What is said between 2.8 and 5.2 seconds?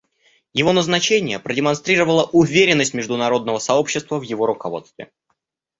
международного сообщества в его руководстве.